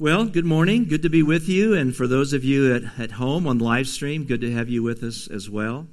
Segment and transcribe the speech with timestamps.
[0.00, 0.86] Well, good morning.
[0.86, 1.74] Good to be with you.
[1.74, 4.82] And for those of you at, at home on live stream, good to have you
[4.82, 5.88] with us as well.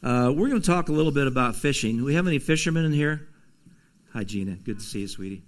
[0.00, 1.96] Uh, we're going to talk a little bit about fishing.
[1.96, 3.26] Do we have any fishermen in here?
[4.12, 4.52] Hi, Gina.
[4.52, 5.42] Good to see you, sweetie.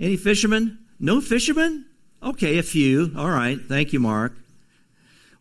[0.00, 0.78] Any fishermen?
[0.98, 1.84] No fishermen?
[2.22, 3.12] Okay, a few.
[3.14, 3.60] All right.
[3.60, 4.32] Thank you, Mark.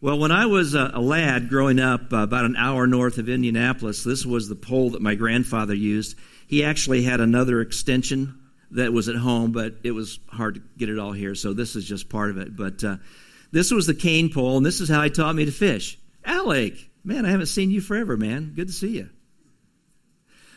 [0.02, 3.30] Well, when I was a, a lad growing up uh, about an hour north of
[3.30, 6.18] Indianapolis, this was the pole that my grandfather used.
[6.48, 8.42] He actually had another extension
[8.72, 11.76] that was at home, but it was hard to get it all here, so this
[11.76, 12.56] is just part of it.
[12.56, 12.98] But uh,
[13.52, 15.98] this was the cane pole, and this is how he taught me to fish.
[16.25, 18.54] Alec, man, I haven't seen you forever, man.
[18.56, 19.10] Good to see you.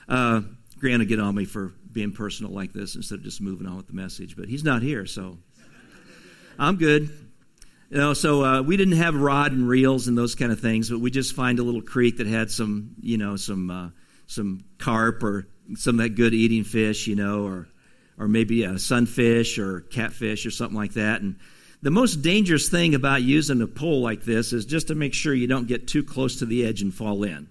[0.08, 0.42] Uh,
[0.78, 3.76] Grant will get on me for being personal like this instead of just moving on
[3.76, 5.38] with the message, but he's not here, so
[6.58, 7.10] I'm good.
[7.90, 10.90] You know, so uh, we didn't have rod and reels and those kind of things,
[10.90, 13.90] but we just find a little creek that had some, you know, some uh,
[14.26, 17.68] some carp or some of that good eating fish, you know, or
[18.20, 21.22] or maybe a sunfish or catfish or something like that.
[21.22, 21.36] And
[21.80, 25.32] the most dangerous thing about using a pole like this is just to make sure
[25.32, 27.48] you don't get too close to the edge and fall in.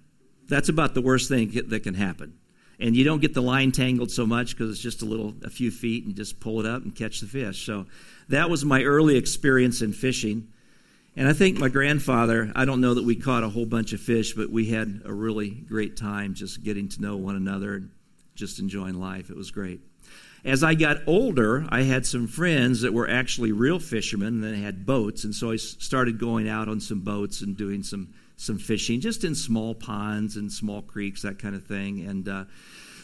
[0.48, 2.38] That's about the worst thing that can happen.
[2.78, 5.50] And you don't get the line tangled so much because it's just a little, a
[5.50, 7.66] few feet, and just pull it up and catch the fish.
[7.66, 7.86] So
[8.28, 10.48] that was my early experience in fishing.
[11.16, 14.00] And I think my grandfather, I don't know that we caught a whole bunch of
[14.00, 17.90] fish, but we had a really great time just getting to know one another and
[18.36, 19.30] just enjoying life.
[19.30, 19.80] It was great.
[20.44, 24.60] As I got older, I had some friends that were actually real fishermen and they
[24.60, 28.56] had boats, and so I started going out on some boats and doing some some
[28.56, 32.06] fishing, just in small ponds and small creeks, that kind of thing.
[32.06, 32.44] And uh,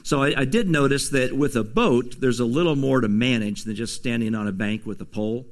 [0.03, 3.65] so I, I, did notice that with a boat, there's a little more to manage
[3.65, 5.45] than just standing on a bank with a pole.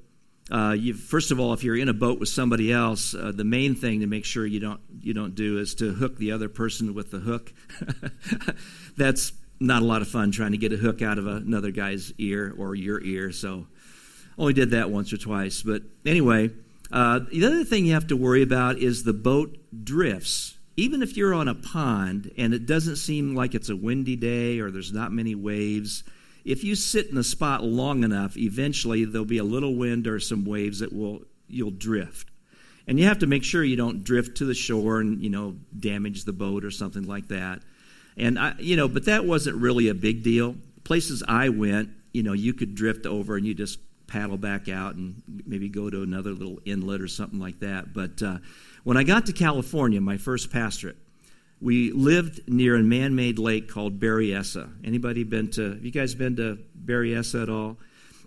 [0.50, 3.74] Uh, first of all, if you're in a boat with somebody else, uh, the main
[3.74, 6.94] thing to make sure you don't you don't do is to hook the other person
[6.94, 7.52] with the hook.
[8.96, 12.12] That's not a lot of fun trying to get a hook out of another guy's
[12.18, 13.32] ear or your ear.
[13.32, 13.66] So
[14.38, 15.62] only did that once or twice.
[15.62, 16.50] But anyway,
[16.90, 20.56] uh, the other thing you have to worry about is the boat drifts.
[20.76, 24.58] Even if you're on a pond and it doesn't seem like it's a windy day
[24.58, 26.02] or there's not many waves,
[26.44, 30.18] if you sit in a spot long enough, eventually there'll be a little wind or
[30.20, 32.28] some waves that will you'll drift.
[32.86, 35.56] And you have to make sure you don't drift to the shore and you know
[35.78, 37.62] damage the boat or something like that.
[38.16, 40.56] And I, you know, but that wasn't really a big deal.
[40.84, 44.94] Places I went, you know, you could drift over and you just paddle back out
[44.94, 47.92] and maybe go to another little inlet or something like that.
[47.92, 48.38] But uh,
[48.84, 50.96] when I got to California, my first pastorate,
[51.60, 54.70] we lived near a man-made lake called Berryessa.
[54.84, 55.70] Anybody been to?
[55.70, 57.78] Have you guys been to Berryessa at all?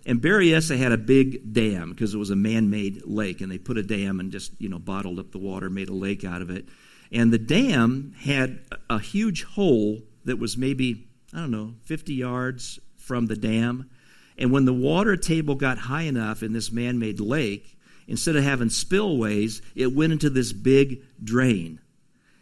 [0.04, 3.78] And Berryessa had a big dam because it was a man-made lake, and they put
[3.78, 6.50] a dam and just you know bottled up the water, made a lake out of
[6.50, 6.66] it.
[7.10, 8.60] And the dam had
[8.90, 13.88] a huge hole that was maybe, I don't know, 50 yards from the dam.
[14.36, 18.44] And when the water table got high enough in this man made lake, instead of
[18.44, 21.80] having spillways, it went into this big drain.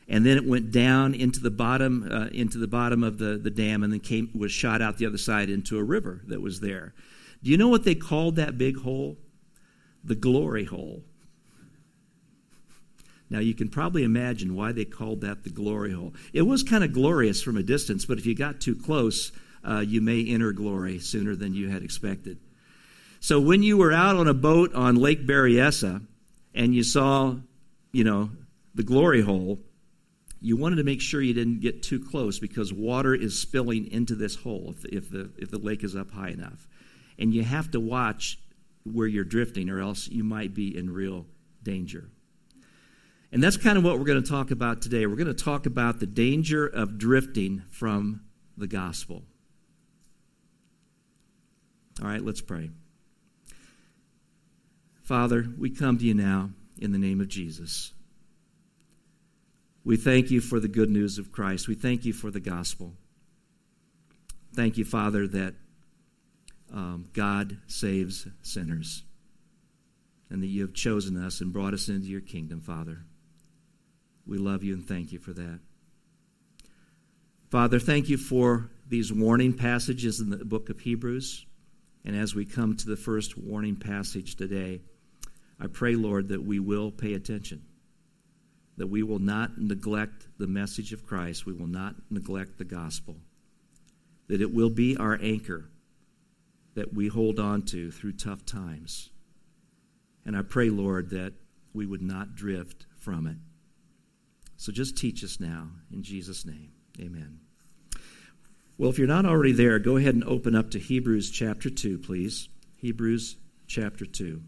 [0.09, 3.51] And then it went down into the bottom, uh, into the bottom of the, the
[3.51, 6.61] dam, and then came, was shot out the other side into a river that was
[6.61, 6.95] there.
[7.43, 9.19] Do you know what they called that big hole?
[10.05, 11.03] The glory hole.
[13.29, 16.15] Now, you can probably imagine why they called that the glory hole.
[16.33, 19.33] It was kind of glorious from a distance, but if you got too close,
[19.65, 22.39] uh, you may enter glory sooner than you had expected.
[23.19, 26.03] So, when you were out on a boat on Lake Berryessa
[26.55, 27.35] and you saw,
[27.93, 28.31] you know,
[28.75, 29.59] the glory hole,
[30.41, 34.15] you wanted to make sure you didn't get too close because water is spilling into
[34.15, 36.69] this hole if, if, the, if the lake is up high enough.
[37.19, 38.39] And you have to watch
[38.85, 41.27] where you're drifting, or else you might be in real
[41.63, 42.11] danger.
[43.33, 45.07] And that's kind of what we're going to talk about today.
[45.07, 48.23] We're going to talk about the danger of drifting from
[48.57, 49.23] the gospel.
[52.01, 52.71] All right, let's pray.
[55.03, 57.93] Father, we come to you now in the name of Jesus.
[59.85, 61.69] We thank you for the good news of Christ.
[61.69, 62.95] We thank you for the gospel.
[64.55, 65.55] Thank you, Father, that
[66.73, 69.05] um, God saves sinners
[70.29, 73.05] and that you have chosen us and brought us into your kingdom, Father.
[74.27, 75.61] We love you and thank you for that.
[77.51, 81.47] Father, thank you for these warning passages in the book of Hebrews.
[82.05, 84.81] And as we come to the first warning passage today,
[85.61, 87.63] I pray, Lord, that we will pay attention,
[88.77, 93.17] that we will not neglect the message of Christ, we will not neglect the gospel,
[94.29, 95.71] that it will be our anchor
[96.75, 99.11] that we hold on to through tough times.
[100.25, 101.33] And I pray, Lord, that
[101.73, 103.37] we would not drift from it.
[104.57, 106.73] So just teach us now in Jesus' name.
[107.01, 107.41] Amen.
[108.79, 111.99] Well, if you're not already there, go ahead and open up to Hebrews chapter 2,
[111.99, 112.49] please.
[112.77, 113.37] Hebrews
[113.67, 114.43] chapter 2.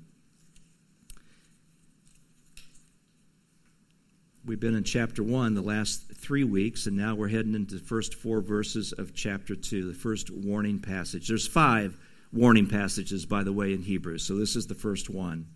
[4.44, 7.84] We've been in chapter 1 the last three weeks, and now we're heading into the
[7.84, 11.28] first four verses of chapter 2, the first warning passage.
[11.28, 11.98] There's five
[12.32, 15.48] warning passages, by the way, in Hebrews, so this is the first one.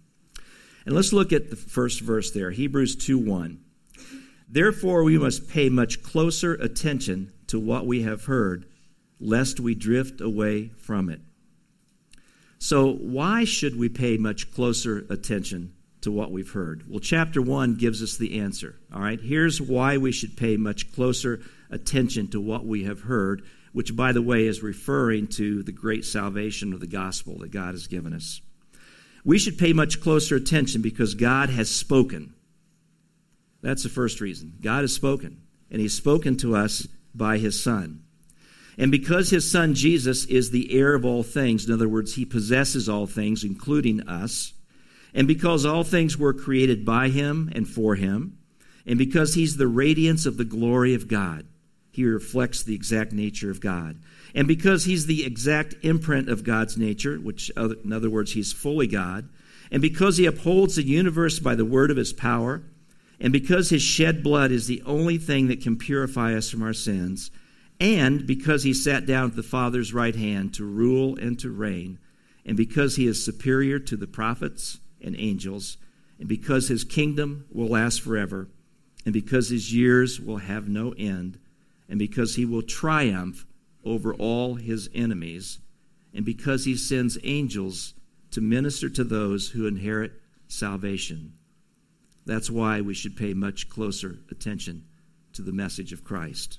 [0.85, 3.61] And let's look at the first verse there Hebrews 2 1.
[4.53, 8.67] Therefore, we must pay much closer attention to what we have heard,
[9.19, 11.23] lest we drift away from it.
[12.59, 15.73] So, why should we pay much closer attention
[16.03, 16.85] to what we've heard?
[16.87, 18.79] Well, chapter 1 gives us the answer.
[18.95, 21.41] All right, here's why we should pay much closer
[21.71, 26.05] attention to what we have heard, which, by the way, is referring to the great
[26.05, 28.43] salvation of the gospel that God has given us.
[29.25, 32.35] We should pay much closer attention because God has spoken.
[33.63, 34.55] That's the first reason.
[34.61, 38.03] God has spoken, and He's spoken to us by His Son.
[38.77, 42.25] And because His Son Jesus is the heir of all things, in other words, He
[42.25, 44.53] possesses all things, including us,
[45.15, 48.39] and because all things were created by Him and for Him,
[48.87, 51.47] and because He's the radiance of the glory of God,
[51.93, 54.01] He reflects the exact nature of God.
[54.35, 58.87] And because He's the exact imprint of God's nature, which, in other words, He's fully
[58.87, 59.29] God,
[59.71, 62.63] and because He upholds the universe by the word of His power,
[63.23, 66.73] and because his shed blood is the only thing that can purify us from our
[66.73, 67.31] sins,
[67.79, 72.01] and because he sat down at the Father's right hand to rule and to reign,
[72.45, 75.77] and because he is superior to the prophets and angels,
[76.19, 78.49] and because his kingdom will last forever,
[79.05, 81.39] and because his years will have no end,
[81.89, 83.47] and because he will triumph
[83.85, 85.61] over all his enemies,
[86.13, 87.95] and because he sends angels
[88.33, 90.13] to minister to those who inherit
[90.49, 91.35] salvation.
[92.25, 94.85] That's why we should pay much closer attention
[95.33, 96.59] to the message of Christ.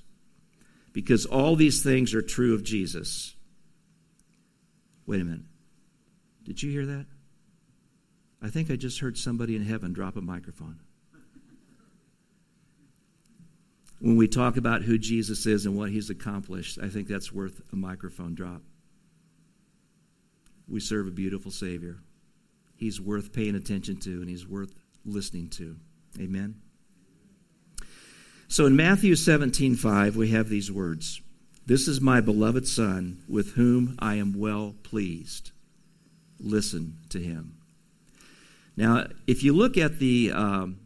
[0.92, 3.34] Because all these things are true of Jesus.
[5.06, 5.46] Wait a minute.
[6.44, 7.06] Did you hear that?
[8.42, 10.80] I think I just heard somebody in heaven drop a microphone.
[14.00, 17.62] When we talk about who Jesus is and what he's accomplished, I think that's worth
[17.72, 18.60] a microphone drop.
[20.68, 21.96] We serve a beautiful Savior.
[22.76, 25.76] He's worth paying attention to, and he's worth listening to.
[26.20, 26.56] Amen.
[28.48, 31.20] So in Matthew 17, 5, we have these words
[31.66, 35.50] This is my beloved Son, with whom I am well pleased.
[36.38, 37.56] Listen to him.
[38.76, 40.80] Now, if you look at the um,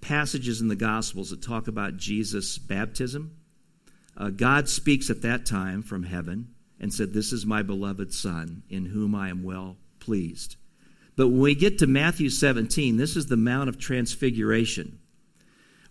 [0.00, 3.36] passages in the Gospels that talk about Jesus' baptism,
[4.16, 8.62] uh, God speaks at that time from heaven and said, This is my beloved Son,
[8.68, 10.56] in whom I am well pleased.
[11.16, 14.98] But when we get to Matthew 17, this is the Mount of Transfiguration,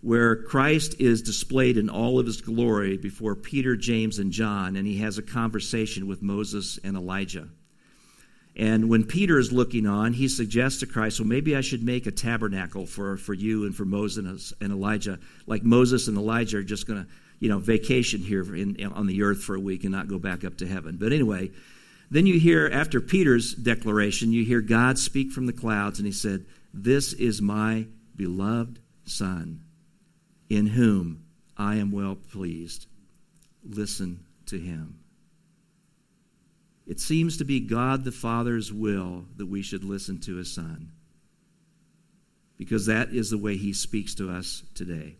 [0.02, 4.86] where Christ is displayed in all of his glory before Peter, James, and John, and
[4.86, 7.48] he has a conversation with Moses and Elijah.
[8.56, 12.06] And when Peter is looking on, he suggests to Christ, well, maybe I should make
[12.06, 15.18] a tabernacle for, for you and for Moses and Elijah.
[15.46, 17.10] Like Moses and Elijah are just going to,
[17.40, 20.44] you know, vacation here in, on the earth for a week and not go back
[20.44, 20.98] up to heaven.
[21.00, 21.50] But anyway,
[22.14, 26.12] then you hear, after Peter's declaration, you hear God speak from the clouds, and he
[26.12, 29.64] said, This is my beloved Son,
[30.48, 31.24] in whom
[31.56, 32.86] I am well pleased.
[33.68, 35.00] Listen to him.
[36.86, 40.92] It seems to be God the Father's will that we should listen to his Son,
[42.56, 45.16] because that is the way he speaks to us today.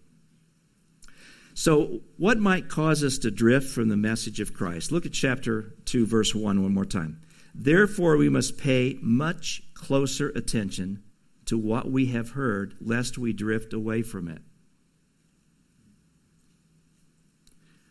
[1.56, 4.90] So, what might cause us to drift from the message of Christ?
[4.90, 7.20] Look at chapter 2, verse 1 one more time.
[7.54, 11.04] Therefore, we must pay much closer attention
[11.46, 14.42] to what we have heard, lest we drift away from it.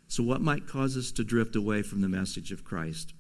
[0.10, 3.14] So, what might cause us to drift away from the message of Christ?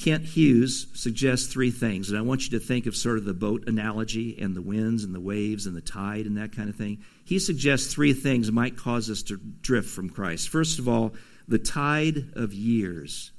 [0.00, 3.34] Kent Hughes suggests three things, and I want you to think of sort of the
[3.34, 6.76] boat analogy and the winds and the waves and the tide and that kind of
[6.76, 7.04] thing.
[7.22, 10.48] He suggests three things might cause us to drift from Christ.
[10.48, 11.12] First of all,
[11.48, 13.32] the tide of years.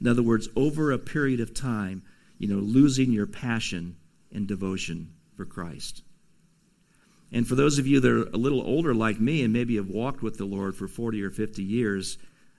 [0.00, 2.04] In other words, over a period of time,
[2.38, 3.96] you know, losing your passion
[4.30, 6.04] and devotion for Christ.
[7.32, 9.88] And for those of you that are a little older like me and maybe have
[9.88, 12.16] walked with the Lord for 40 or 50 years,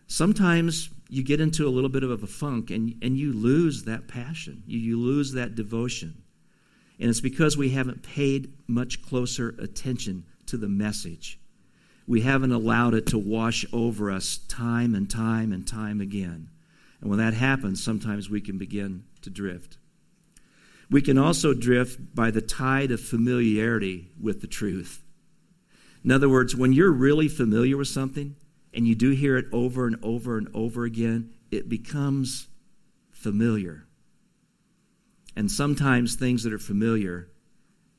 [0.07, 4.07] sometimes you get into a little bit of a funk and, and you lose that
[4.07, 4.63] passion.
[4.65, 6.23] You, you lose that devotion.
[6.99, 11.39] And it's because we haven't paid much closer attention to the message.
[12.07, 16.49] We haven't allowed it to wash over us time and time and time again.
[16.99, 19.77] And when that happens, sometimes we can begin to drift.
[20.89, 25.03] We can also drift by the tide of familiarity with the truth.
[26.03, 28.35] In other words, when you're really familiar with something,
[28.73, 32.47] and you do hear it over and over and over again, it becomes
[33.11, 33.85] familiar.
[35.35, 37.29] And sometimes things that are familiar,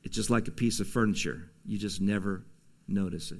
[0.03, 1.49] it's just like a piece of furniture.
[1.65, 2.45] You just never
[2.87, 3.39] notice it.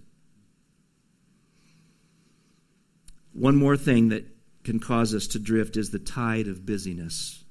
[3.34, 4.26] One more thing that
[4.64, 7.44] can cause us to drift is the tide of busyness.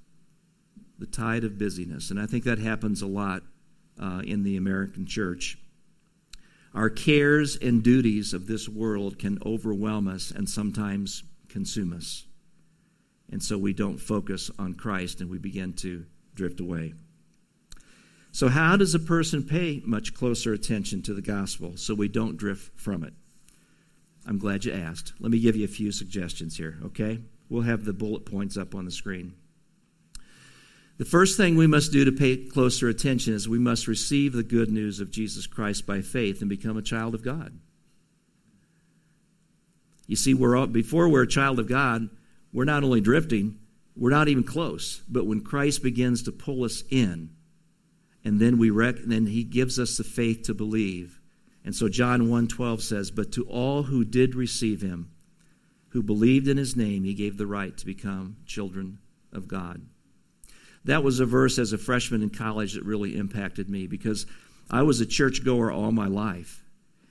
[0.98, 2.10] The tide of busyness.
[2.10, 3.42] And I think that happens a lot
[4.00, 5.58] uh, in the American church.
[6.74, 12.26] Our cares and duties of this world can overwhelm us and sometimes consume us.
[13.30, 16.04] And so we don't focus on Christ and we begin to
[16.34, 16.94] drift away.
[18.32, 22.36] So, how does a person pay much closer attention to the gospel so we don't
[22.36, 23.14] drift from it?
[24.26, 25.12] I'm glad you asked.
[25.20, 27.20] Let me give you a few suggestions here, okay?
[27.48, 29.34] We'll have the bullet points up on the screen.
[30.96, 34.44] The first thing we must do to pay closer attention is we must receive the
[34.44, 37.58] good news of Jesus Christ by faith and become a child of God.
[40.06, 42.08] You see, we're all, before we're a child of God,
[42.52, 43.58] we're not only drifting,
[43.96, 45.02] we're not even close.
[45.08, 47.30] But when Christ begins to pull us in,
[48.24, 51.20] and then we rec- then He gives us the faith to believe.
[51.64, 55.08] And so John 1:12 says, "But to all who did receive Him,
[55.88, 58.98] who believed in His name, He gave the right to become children
[59.32, 59.82] of God."
[60.84, 64.26] That was a verse as a freshman in college that really impacted me because
[64.70, 66.62] I was a churchgoer all my life.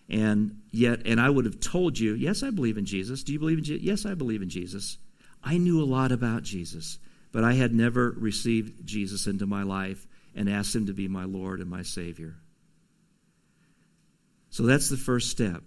[0.10, 3.24] And yet, and I would have told you, yes, I believe in Jesus.
[3.24, 3.84] Do you believe in Jesus?
[3.84, 4.98] Yes, I believe in Jesus.
[5.44, 7.00] I knew a lot about Jesus,
[7.32, 11.26] but I had never received Jesus into my life and asked him to be my
[11.26, 12.36] Lord and my Savior.
[14.50, 15.64] So that's the first step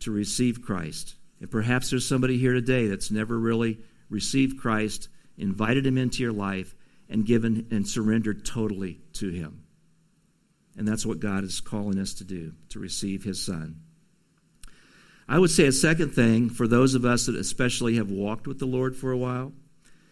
[0.00, 1.14] to receive Christ.
[1.40, 3.78] And perhaps there's somebody here today that's never really
[4.10, 6.74] received Christ, invited him into your life,
[7.08, 9.64] and given and surrendered totally to Him.
[10.76, 13.80] And that's what God is calling us to do, to receive His Son.
[15.28, 18.58] I would say a second thing for those of us that especially have walked with
[18.58, 19.52] the Lord for a while,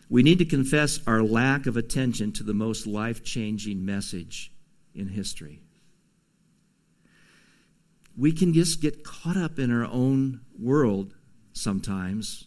[0.08, 4.52] we need to confess our lack of attention to the most life changing message
[4.94, 5.60] in history.
[8.16, 11.14] We can just get caught up in our own world
[11.52, 12.46] sometimes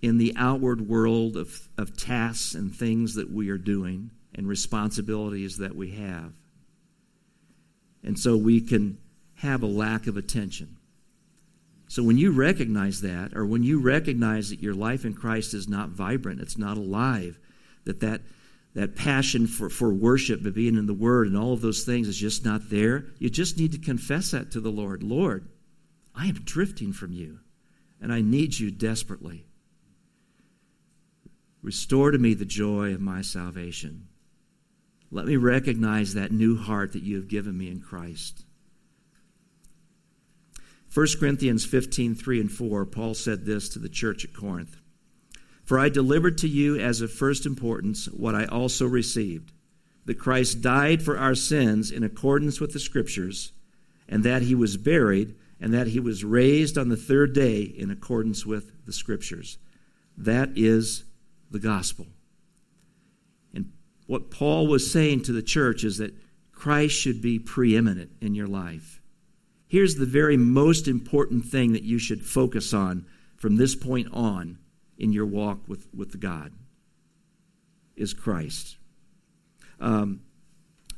[0.00, 5.58] in the outward world of, of tasks and things that we are doing and responsibilities
[5.58, 6.32] that we have.
[8.04, 8.98] And so we can
[9.36, 10.76] have a lack of attention.
[11.88, 15.68] So when you recognize that, or when you recognize that your life in Christ is
[15.68, 17.38] not vibrant, it's not alive,
[17.84, 18.20] that that,
[18.74, 22.06] that passion for, for worship, but being in the Word and all of those things
[22.06, 25.02] is just not there, you just need to confess that to the Lord.
[25.02, 25.48] Lord,
[26.14, 27.40] I am drifting from you,
[28.00, 29.47] and I need you desperately.
[31.62, 34.08] Restore to me the joy of my salvation.
[35.10, 38.44] Let me recognize that new heart that you have given me in Christ.
[40.92, 44.76] 1 Corinthians 15, 3 and 4, Paul said this to the church at Corinth
[45.64, 49.52] For I delivered to you as of first importance what I also received
[50.08, 53.52] that Christ died for our sins in accordance with the Scriptures,
[54.08, 57.90] and that he was buried, and that he was raised on the third day in
[57.90, 59.58] accordance with the Scriptures.
[60.16, 61.04] That is
[61.50, 62.06] the gospel.
[63.54, 63.72] And
[64.06, 66.14] what Paul was saying to the church is that
[66.52, 69.00] Christ should be preeminent in your life.
[69.66, 74.58] Here's the very most important thing that you should focus on from this point on
[74.96, 76.52] in your walk with, with God
[77.96, 78.76] is Christ.
[79.80, 80.22] Um,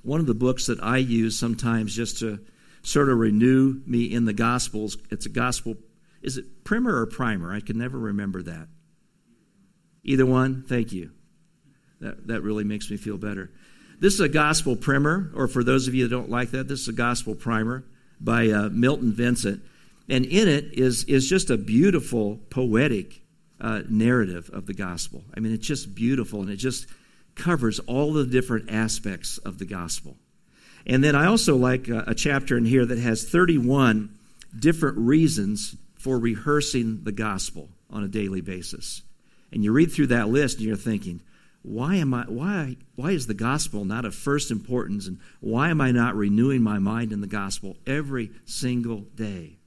[0.03, 2.41] one of the books that I use sometimes just to
[2.83, 5.77] sort of renew me in the Gospels, it's a gospel,
[6.23, 7.53] is it primer or primer?
[7.53, 8.69] I can never remember that.
[10.05, 10.65] Either one?
[10.67, 11.11] Thank you.
[12.01, 13.51] That, that really makes me feel better.
[14.01, 16.81] This is a gospel primer, or for those of you that don't like that, this
[16.81, 17.85] is a gospel primer
[18.19, 19.63] by uh, Milton Vincent.
[20.09, 23.21] And in it is, is just a beautiful, poetic
[23.61, 25.23] uh, narrative of the gospel.
[25.37, 26.87] I mean, it's just beautiful, and it just
[27.35, 30.17] covers all the different aspects of the gospel.
[30.87, 34.19] And then I also like a, a chapter in here that has 31
[34.59, 39.03] different reasons for rehearsing the gospel on a daily basis.
[39.53, 41.21] And you read through that list and you're thinking,
[41.63, 45.81] why am I why why is the gospel not of first importance and why am
[45.81, 49.59] I not renewing my mind in the gospel every single day?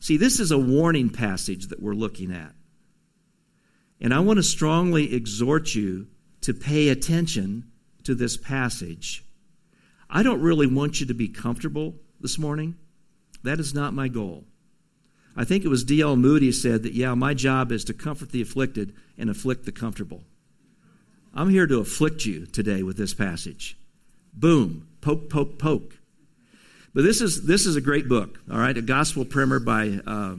[0.00, 2.54] See, this is a warning passage that we're looking at.
[4.00, 6.06] And I want to strongly exhort you
[6.42, 7.70] to pay attention
[8.04, 9.24] to this passage.
[10.08, 12.76] I don't really want you to be comfortable this morning.
[13.42, 14.44] That is not my goal.
[15.38, 16.16] I think it was D.L.
[16.16, 20.24] Moody said that, yeah, my job is to comfort the afflicted and afflict the comfortable.
[21.32, 23.78] I'm here to afflict you today with this passage.
[24.34, 25.94] Boom, poke, poke, poke.
[26.92, 30.36] But this is this is a great book, all right, a gospel primer by uh,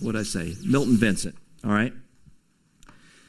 [0.00, 1.92] what I say, Milton Vincent, all right.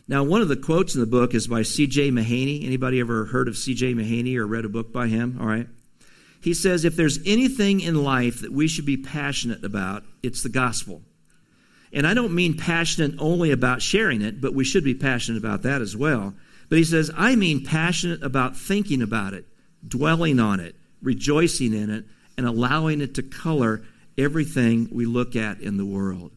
[0.08, 2.10] Now, one of the quotes in the book is by C.J.
[2.10, 2.66] Mahaney.
[2.66, 3.94] Anybody ever heard of C.J.
[3.94, 5.38] Mahaney or read a book by him?
[5.40, 5.68] All right.
[6.48, 10.48] He says, if there's anything in life that we should be passionate about, it's the
[10.48, 11.02] gospel.
[11.92, 15.64] And I don't mean passionate only about sharing it, but we should be passionate about
[15.64, 16.34] that as well.
[16.70, 19.46] But he says, I mean passionate about thinking about it,
[19.86, 22.06] dwelling on it, rejoicing in it,
[22.38, 23.84] and allowing it to color
[24.18, 26.32] everything we look at in the world.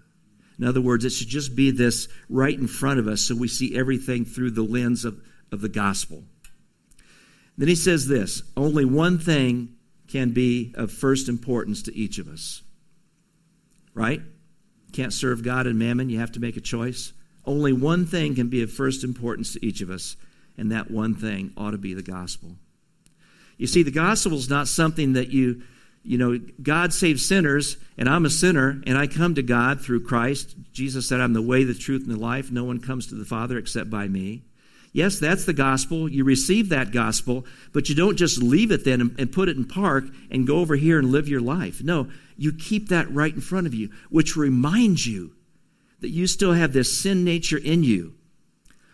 [0.58, 3.46] In other words, it should just be this right in front of us so we
[3.46, 6.24] see everything through the lens of, of the gospel.
[7.56, 9.76] Then he says this only one thing
[10.10, 12.62] can be of first importance to each of us.
[13.94, 14.22] Right?
[14.92, 17.12] Can't serve God and mammon, you have to make a choice.
[17.44, 20.16] Only one thing can be of first importance to each of us,
[20.58, 22.50] and that one thing ought to be the gospel.
[23.56, 25.62] You see, the gospel is not something that you
[26.02, 30.04] you know, God saves sinners, and I'm a sinner, and I come to God through
[30.04, 30.56] Christ.
[30.72, 32.50] Jesus said, I'm the way, the truth, and the life.
[32.50, 34.42] No one comes to the Father except by me.
[34.92, 36.08] Yes, that's the gospel.
[36.08, 39.64] You receive that gospel, but you don't just leave it then and, put it in
[39.64, 41.82] park and go over here and live your life.
[41.82, 45.32] No, you keep that right in front of you, which reminds you
[46.00, 48.14] that you still have this sin nature in you,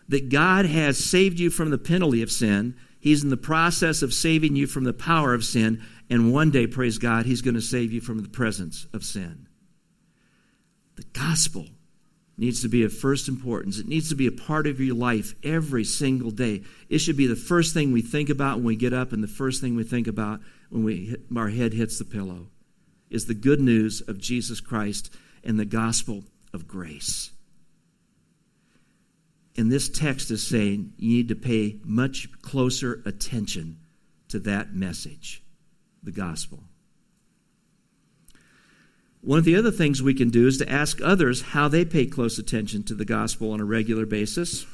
[0.08, 2.76] that God has saved you from the penalty of sin.
[3.00, 6.66] He's in the process of saving you from the power of sin and one day,
[6.66, 9.48] praise God, He's going to save you from the presence of sin.
[10.96, 11.66] The gospel
[12.38, 13.78] needs to be of first importance.
[13.78, 16.62] It needs to be a part of your life every single day.
[16.88, 19.28] It should be the first thing we think about when we get up and the
[19.28, 22.48] first thing we think about when we hit, our head hits the pillow
[23.08, 25.14] is the good news of Jesus Christ
[25.44, 27.30] and the gospel of grace.
[29.56, 33.78] And this text is saying you need to pay much closer attention
[34.28, 35.42] to that message
[36.02, 36.64] the gospel.
[39.26, 42.06] One of the other things we can do is to ask others how they pay
[42.06, 44.64] close attention to the gospel on a regular basis.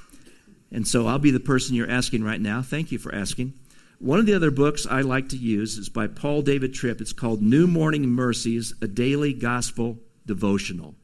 [0.70, 2.60] And so I'll be the person you're asking right now.
[2.60, 3.54] Thank you for asking.
[3.98, 7.00] One of the other books I like to use is by Paul David Tripp.
[7.00, 10.96] It's called New Morning Mercies, a daily gospel devotional.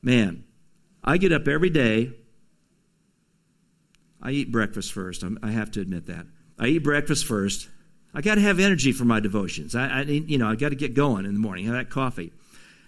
[0.00, 0.44] Man,
[1.04, 2.12] I get up every day.
[4.22, 5.22] I eat breakfast first.
[5.42, 6.24] i have to admit that.
[6.58, 7.68] I eat breakfast first.
[8.14, 9.74] I got to have energy for my devotions.
[9.74, 11.66] I, I you know, I got to get going in the morning.
[11.66, 12.32] Have that coffee.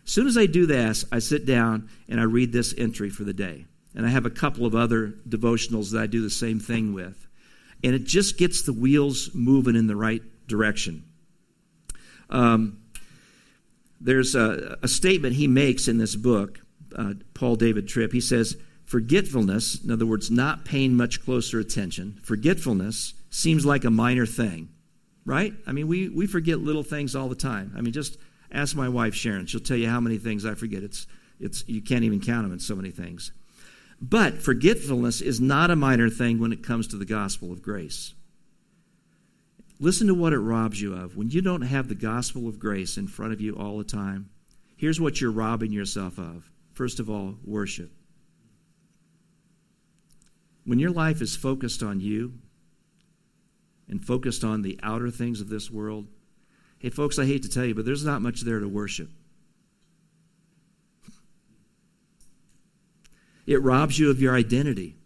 [0.04, 3.24] As soon as I do this, I sit down and I read this entry for
[3.24, 3.66] the day.
[3.94, 7.26] And I have a couple of other devotionals that I do the same thing with.
[7.82, 11.02] And it just gets the wheels moving in the right direction.
[12.30, 12.82] Um,
[14.00, 16.60] there's a, a, statement he makes in this book,
[16.94, 18.12] uh, Paul David Tripp.
[18.12, 23.90] He says, Forgetfulness, in other words, not paying much closer attention, forgetfulness seems like a
[23.90, 24.68] minor thing
[25.26, 25.52] right?
[25.66, 27.74] I mean, we, we forget little things all the time.
[27.76, 28.16] I mean, just
[28.50, 29.46] ask my wife, Sharon.
[29.46, 30.82] She'll tell you how many things I forget.
[30.82, 31.06] It's,
[31.38, 33.32] it's, you can't even count them, in so many things.
[34.00, 38.14] But forgetfulness is not a minor thing when it comes to the gospel of grace.
[39.78, 41.16] Listen to what it robs you of.
[41.16, 44.30] When you don't have the gospel of grace in front of you all the time,
[44.76, 46.50] here's what you're robbing yourself of.
[46.72, 47.90] First of all, worship.
[50.64, 52.34] When your life is focused on you,
[53.88, 56.06] and focused on the outer things of this world,
[56.78, 59.10] hey, folks, I hate to tell you, but there's not much there to worship.
[63.46, 64.96] It robs you of your identity.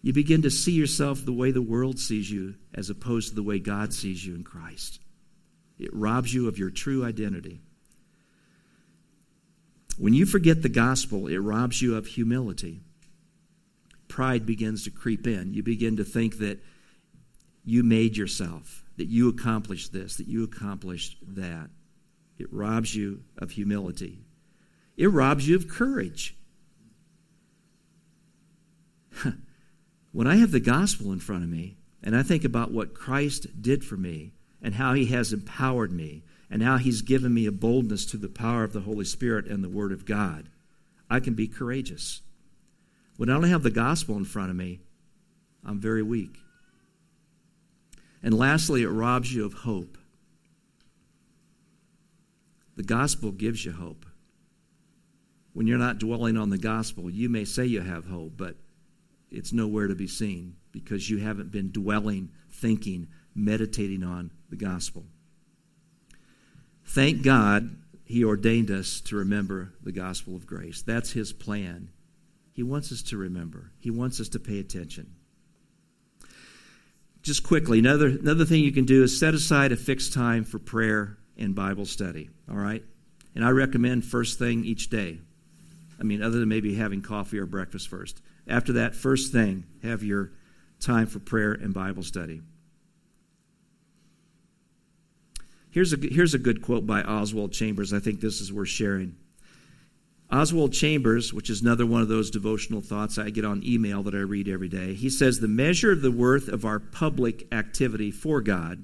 [0.00, 3.42] You begin to see yourself the way the world sees you as opposed to the
[3.42, 5.00] way God sees you in Christ.
[5.78, 7.60] It robs you of your true identity.
[9.98, 12.80] When you forget the gospel, it robs you of humility.
[14.08, 15.54] Pride begins to creep in.
[15.54, 16.62] You begin to think that
[17.64, 21.70] you made yourself, that you accomplished this, that you accomplished that.
[22.38, 24.24] It robs you of humility.
[24.96, 26.36] It robs you of courage.
[30.12, 33.62] when I have the gospel in front of me and I think about what Christ
[33.62, 37.52] did for me and how he has empowered me and how he's given me a
[37.52, 40.48] boldness to the power of the Holy Spirit and the Word of God,
[41.08, 42.22] I can be courageous.
[43.16, 44.80] When I don't have the gospel in front of me,
[45.64, 46.38] I'm very weak.
[48.24, 49.98] And lastly, it robs you of hope.
[52.74, 54.06] The gospel gives you hope.
[55.52, 58.56] When you're not dwelling on the gospel, you may say you have hope, but
[59.30, 65.04] it's nowhere to be seen because you haven't been dwelling, thinking, meditating on the gospel.
[66.86, 70.80] Thank God he ordained us to remember the gospel of grace.
[70.80, 71.90] That's his plan.
[72.54, 75.14] He wants us to remember, he wants us to pay attention
[77.24, 80.58] just quickly, another, another thing you can do is set aside a fixed time for
[80.58, 82.84] prayer and Bible study, all right?
[83.34, 85.18] And I recommend first thing each day.
[85.98, 88.20] I mean, other than maybe having coffee or breakfast first.
[88.46, 90.32] After that, first thing, have your
[90.80, 92.42] time for prayer and Bible study.
[95.70, 97.94] Here's a, here's a good quote by Oswald Chambers.
[97.94, 99.16] I think this is worth sharing.
[100.34, 104.16] Oswald Chambers, which is another one of those devotional thoughts I get on email that
[104.16, 108.10] I read every day, he says the measure of the worth of our public activity
[108.10, 108.82] for God,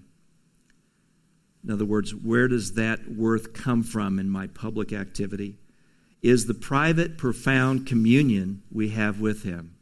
[1.65, 5.59] in other words, where does that worth come from in my public activity,
[6.23, 9.75] is the private, profound communion we have with Him.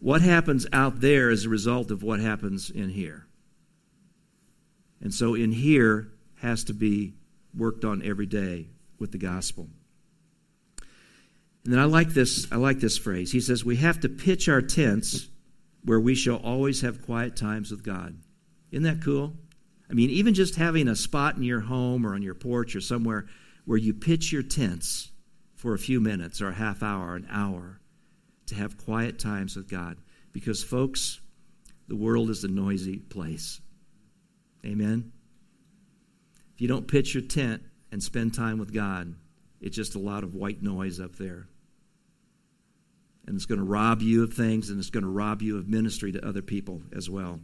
[0.00, 3.28] What happens out there is a result of what happens in here.
[5.00, 7.14] And so in here has to be
[7.56, 9.68] worked on every day with the gospel.
[11.64, 13.32] And then I like this I like this phrase.
[13.32, 15.28] He says we have to pitch our tents
[15.84, 18.16] where we shall always have quiet times with God.
[18.70, 19.34] Isn't that cool?
[19.90, 22.80] I mean, even just having a spot in your home or on your porch or
[22.80, 23.26] somewhere
[23.64, 25.10] where you pitch your tents
[25.54, 27.80] for a few minutes or a half hour, an hour
[28.46, 29.96] to have quiet times with God.
[30.32, 31.20] Because, folks,
[31.86, 33.60] the world is a noisy place.
[34.64, 35.12] Amen?
[36.54, 39.14] If you don't pitch your tent and spend time with God,
[39.60, 41.46] it's just a lot of white noise up there.
[43.26, 45.68] And it's going to rob you of things, and it's going to rob you of
[45.68, 47.40] ministry to other people as well.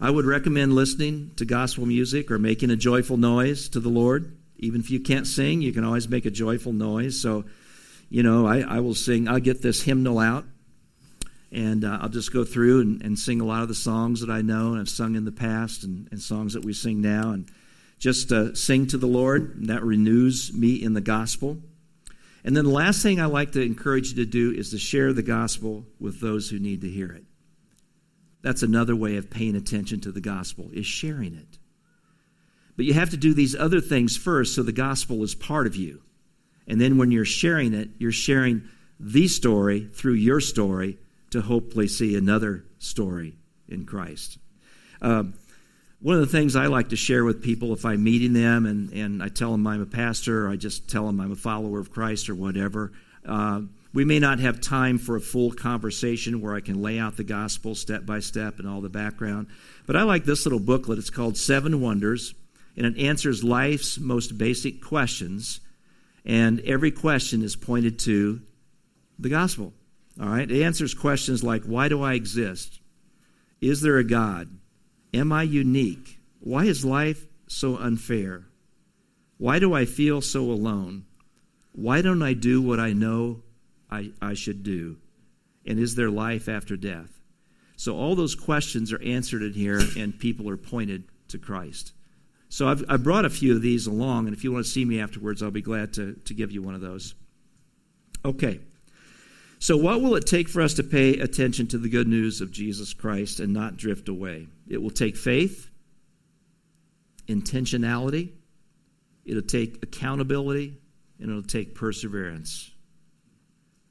[0.00, 4.36] I would recommend listening to gospel music or making a joyful noise to the Lord.
[4.56, 7.20] Even if you can't sing, you can always make a joyful noise.
[7.20, 7.44] So,
[8.08, 10.44] you know, I, I will sing, I'll get this hymnal out
[11.52, 14.30] and uh, I'll just go through and, and, sing a lot of the songs that
[14.30, 17.32] I know and have sung in the past and, and songs that we sing now.
[17.32, 17.50] And
[18.00, 19.56] just uh, sing to the Lord.
[19.56, 21.58] And that renews me in the gospel.
[22.42, 25.12] And then the last thing I like to encourage you to do is to share
[25.12, 27.24] the gospel with those who need to hear it.
[28.42, 31.58] That's another way of paying attention to the gospel, is sharing it.
[32.76, 35.76] But you have to do these other things first so the gospel is part of
[35.76, 36.00] you.
[36.66, 38.62] And then when you're sharing it, you're sharing
[38.98, 40.96] the story through your story
[41.30, 43.36] to hopefully see another story
[43.68, 44.38] in Christ.
[45.02, 45.34] Um,
[46.00, 48.90] one of the things I like to share with people if I'm meeting them and,
[48.92, 51.78] and I tell them I'm a pastor or I just tell them I'm a follower
[51.78, 52.92] of Christ or whatever,
[53.26, 53.60] uh,
[53.92, 57.24] we may not have time for a full conversation where I can lay out the
[57.24, 59.48] gospel step by step and all the background.
[59.86, 60.98] But I like this little booklet.
[60.98, 62.34] It's called Seven Wonders,
[62.76, 65.60] and it answers life's most basic questions.
[66.24, 68.40] And every question is pointed to
[69.18, 69.74] the gospel.
[70.20, 70.48] All right?
[70.48, 72.80] It answers questions like why do I exist?
[73.60, 74.48] Is there a God?
[75.12, 76.18] Am I unique?
[76.40, 78.46] Why is life so unfair?
[79.38, 81.06] Why do I feel so alone?
[81.72, 83.42] Why don't I do what I know
[83.90, 84.98] I, I should do?
[85.66, 87.20] And is there life after death?
[87.76, 91.92] So all those questions are answered in here, and people are pointed to Christ.
[92.50, 94.84] So I've, I've brought a few of these along, and if you want to see
[94.84, 97.14] me afterwards, I'll be glad to, to give you one of those.
[98.24, 98.60] Okay.
[99.62, 102.50] So, what will it take for us to pay attention to the good news of
[102.50, 104.48] Jesus Christ and not drift away?
[104.66, 105.68] It will take faith,
[107.28, 108.30] intentionality,
[109.26, 110.78] it'll take accountability,
[111.20, 112.70] and it'll take perseverance.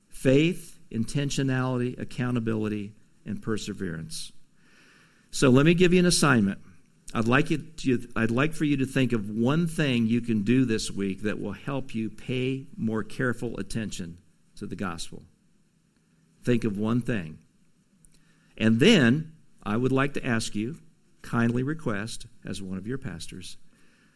[0.07, 4.31] Faith, intentionality, accountability, and perseverance.
[5.29, 6.57] So, let me give you an assignment.
[7.13, 10.41] I'd like, it to, I'd like for you to think of one thing you can
[10.41, 14.17] do this week that will help you pay more careful attention
[14.55, 15.21] to the gospel.
[16.49, 17.37] Think of one thing.
[18.57, 20.79] And then I would like to ask you,
[21.21, 23.57] kindly request, as one of your pastors,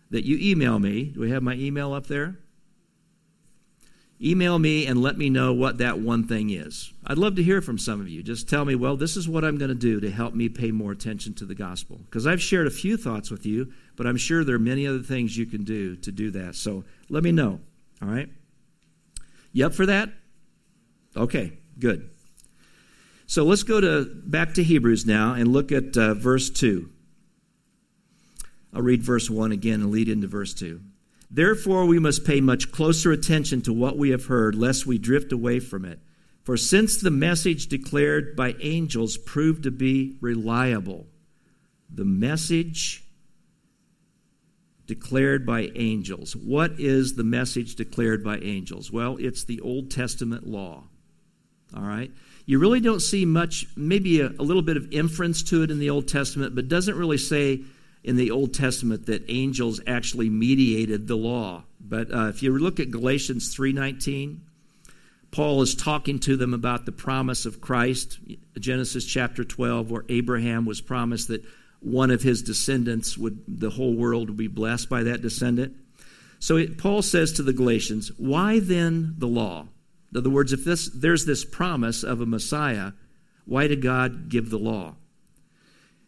[0.09, 1.03] that you email me.
[1.03, 2.39] Do we have my email up there?
[4.19, 6.91] Email me and let me know what that one thing is.
[7.05, 8.23] I'd love to hear from some of you.
[8.23, 10.71] Just tell me, well, this is what I'm going to do to help me pay
[10.71, 11.99] more attention to the gospel.
[12.05, 15.03] Because I've shared a few thoughts with you, but I'm sure there are many other
[15.03, 16.55] things you can do to do that.
[16.55, 17.59] So let me know.
[18.01, 18.29] All right?
[19.51, 20.09] You up for that?
[21.15, 22.09] Okay, good.
[23.33, 26.87] So let's go to back to Hebrews now and look at uh, verse 2.
[28.71, 30.79] I'll read verse 1 again and lead into verse 2.
[31.31, 35.31] Therefore, we must pay much closer attention to what we have heard, lest we drift
[35.31, 35.97] away from it.
[36.43, 41.07] For since the message declared by angels proved to be reliable,
[41.91, 43.03] the message
[44.85, 46.35] declared by angels.
[46.35, 48.91] What is the message declared by angels?
[48.91, 50.83] Well, it's the Old Testament law.
[51.75, 52.11] All right?
[52.45, 55.79] You really don't see much, maybe a, a little bit of inference to it in
[55.79, 57.61] the Old Testament, but doesn't really say
[58.03, 61.63] in the Old Testament that angels actually mediated the law.
[61.79, 64.39] But uh, if you look at Galatians 3:19,
[65.31, 68.19] Paul is talking to them about the promise of Christ,
[68.59, 71.43] Genesis chapter 12, where Abraham was promised that
[71.79, 75.75] one of his descendants would the whole world would be blessed by that descendant.
[76.39, 79.67] So it, Paul says to the Galatians, Why then the law?
[80.13, 82.91] In other words, if this, there's this promise of a Messiah,
[83.45, 84.95] why did God give the law?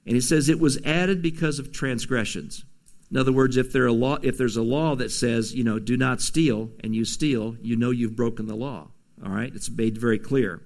[0.05, 2.63] And he says it was added because of transgressions.
[3.09, 5.97] In other words, if, there law, if there's a law that says, you know, do
[5.97, 8.89] not steal, and you steal, you know you've broken the law.
[9.23, 9.53] All right?
[9.55, 10.61] It's made very clear.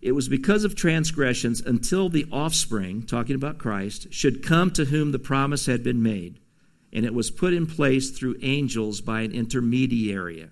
[0.00, 5.12] It was because of transgressions until the offspring, talking about Christ, should come to whom
[5.12, 6.40] the promise had been made
[6.92, 10.48] and it was put in place through angels by an intermediary.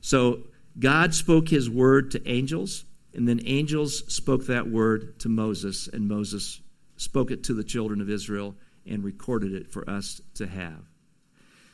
[0.00, 0.42] So
[0.78, 2.84] God spoke his word to angels,
[3.14, 6.60] and then angels spoke that word to Moses, and Moses
[6.96, 8.56] spoke it to the children of Israel
[8.86, 10.82] and recorded it for us to have.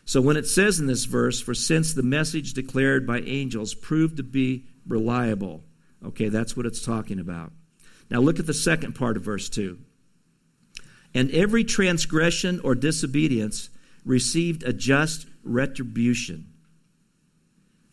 [0.05, 4.17] So when it says in this verse, for since the message declared by angels proved
[4.17, 5.63] to be reliable,
[6.05, 7.53] okay, that's what it's talking about.
[8.11, 9.79] Now look at the second part of verse 2.
[11.15, 13.71] And every transgression or disobedience
[14.05, 16.50] received a just retribution.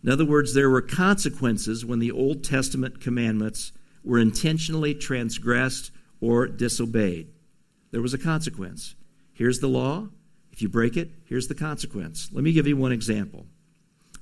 [0.07, 3.73] In other words, there were consequences when the Old Testament commandments
[4.05, 5.91] were intentionally transgressed
[6.21, 7.27] or disobeyed.
[7.91, 8.95] There was a consequence.
[9.33, 10.07] Here's the law.
[10.53, 12.29] If you break it, here's the consequence.
[12.31, 13.47] Let me give you one example.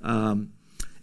[0.02, 0.54] Um,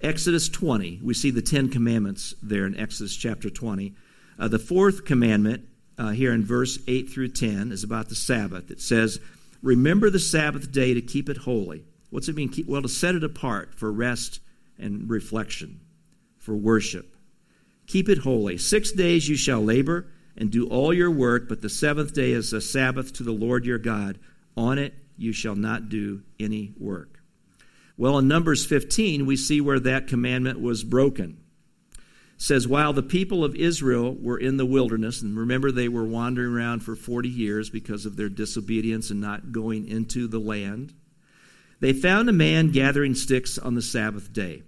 [0.01, 3.95] Exodus 20, we see the Ten Commandments there in Exodus chapter 20.
[4.37, 5.64] Uh, the fourth commandment,
[5.97, 8.68] uh, here in verse 8 through 10, is about the Sabbath.
[8.73, 9.21] It says,
[9.62, 11.85] Remember the Sabbath day to keep it holy.
[12.11, 12.49] What's it mean?
[12.49, 14.40] Keep, well, to set it apart for rest
[14.79, 15.81] and reflection,
[16.39, 17.17] for worship.
[17.87, 18.59] Keep it holy.
[18.59, 20.07] Six days you shall labor
[20.37, 23.65] and do all your work, but the seventh day is a Sabbath to the Lord
[23.65, 24.19] your God.
[24.57, 27.21] On it you shall not do any work.
[27.97, 31.43] Well, in Numbers 15, we see where that commandment was broken
[32.43, 36.53] says, While the people of Israel were in the wilderness, and remember they were wandering
[36.53, 40.93] around for 40 years because of their disobedience and not going into the land,
[41.83, 44.62] they found a man gathering sticks on the Sabbath day.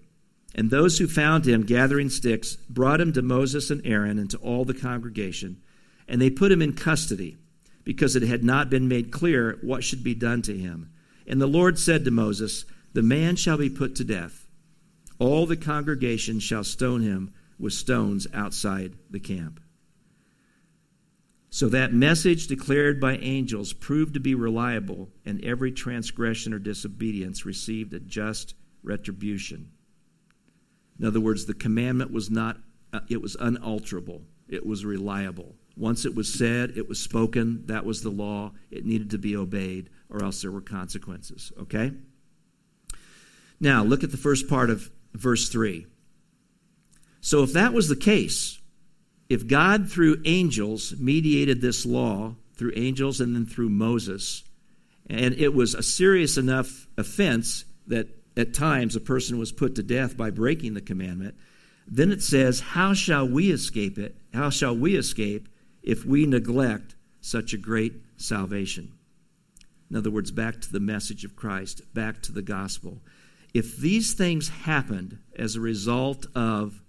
[0.53, 4.37] And those who found him gathering sticks brought him to Moses and Aaron and to
[4.38, 5.62] all the congregation,
[6.09, 7.37] and they put him in custody,
[7.85, 10.90] because it had not been made clear what should be done to him.
[11.24, 14.48] And the Lord said to Moses, The man shall be put to death.
[15.20, 19.61] All the congregation shall stone him with stones outside the camp.
[21.55, 27.47] So that message declared by angels proved to be reliable, and every transgression or disobedience
[27.47, 29.71] received a just retribution.
[30.99, 32.57] In other words, the commandment was not,
[32.93, 35.55] uh, it was unalterable, it was reliable.
[35.77, 39.37] Once it was said, it was spoken, that was the law, it needed to be
[39.37, 41.53] obeyed, or else there were consequences.
[41.61, 41.93] Okay?
[43.61, 45.87] Now, look at the first part of verse 3.
[47.21, 48.61] So, if that was the case,
[49.28, 54.44] if God through angels mediated this law, through angels and then through Moses,
[55.08, 59.82] and it was a serious enough offense that at times a person was put to
[59.82, 61.34] death by breaking the commandment,
[61.87, 64.16] then it says, How shall we escape it?
[64.32, 65.48] How shall we escape
[65.82, 68.92] if we neglect such a great salvation?
[69.90, 73.00] In other words, back to the message of Christ, back to the gospel.
[73.52, 76.82] If these things happened as a result of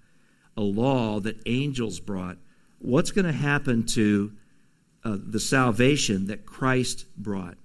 [0.57, 2.37] a law that angels brought,
[2.79, 4.31] what's going to happen to
[5.03, 7.57] uh, the salvation that Christ brought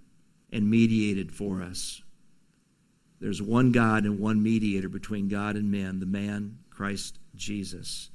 [0.53, 2.03] and mediated for us?
[3.21, 8.11] There's one God and one mediator between God and man, the man Christ Jesus.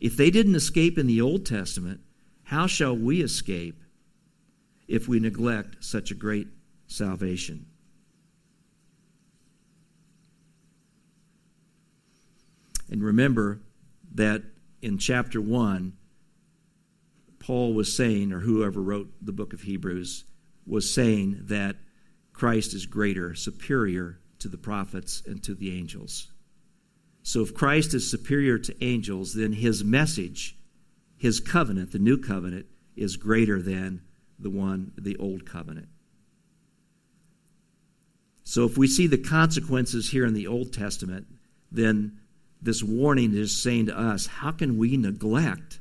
[0.00, 2.00] If they didn't escape in the Old Testament,
[2.44, 3.82] how shall we escape
[4.86, 6.48] if we neglect such a great
[6.86, 7.66] salvation?
[12.90, 13.60] And remember,
[14.14, 14.42] that
[14.80, 15.92] in chapter 1,
[17.38, 20.24] Paul was saying, or whoever wrote the book of Hebrews,
[20.66, 21.76] was saying that
[22.32, 26.30] Christ is greater, superior to the prophets and to the angels.
[27.22, 30.56] So if Christ is superior to angels, then his message,
[31.16, 34.02] his covenant, the new covenant, is greater than
[34.38, 35.88] the one, the old covenant.
[38.44, 41.26] So if we see the consequences here in the Old Testament,
[41.70, 42.18] then
[42.62, 45.80] this warning is saying to us how can we neglect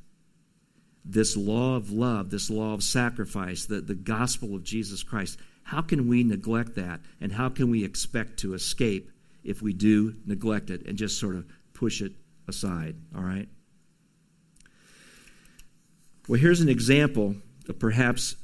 [1.06, 5.40] this law of love, this law of sacrifice, the, the gospel of Jesus Christ?
[5.64, 7.02] How can we neglect that?
[7.20, 9.12] And how can we expect to escape
[9.44, 12.14] if we do neglect it and just sort of push it
[12.48, 12.96] aside?
[13.16, 13.48] All right?
[16.28, 17.36] Well, here's an example
[17.68, 18.36] of perhaps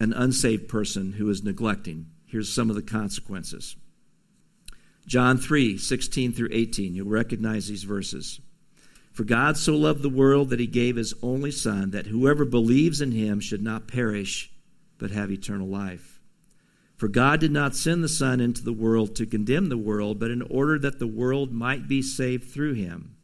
[0.00, 2.06] an unsaved person who is neglecting.
[2.26, 3.76] Here's some of the consequences.
[5.06, 6.94] John 3 16 through 18.
[6.94, 8.40] You'll recognize these verses.
[9.12, 13.00] For God so loved the world that he gave his only Son, that whoever believes
[13.00, 14.50] in him should not perish,
[14.98, 16.20] but have eternal life.
[16.96, 20.30] For God did not send the Son into the world to condemn the world, but
[20.30, 23.16] in order that the world might be saved through him.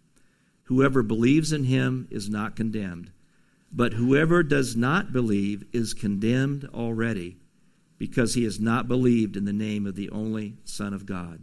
[0.64, 3.10] Whoever believes in him is not condemned,
[3.72, 7.38] but whoever does not believe is condemned already,
[7.98, 11.42] because he has not believed in the name of the only Son of God.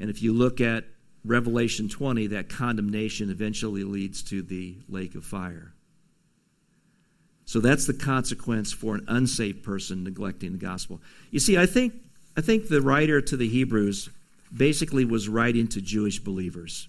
[0.00, 0.84] And if you look at
[1.24, 5.74] Revelation 20, that condemnation eventually leads to the lake of fire.
[7.44, 11.00] So that's the consequence for an unsaved person neglecting the gospel.
[11.30, 11.94] You see, I think,
[12.36, 14.08] I think the writer to the Hebrews
[14.56, 16.88] basically was writing to Jewish believers.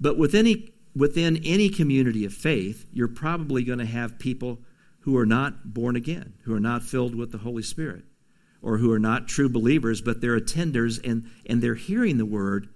[0.00, 4.58] But within any, within any community of faith, you're probably going to have people
[5.00, 8.04] who are not born again, who are not filled with the Holy Spirit,
[8.62, 12.68] or who are not true believers, but they're attenders and, and they're hearing the word,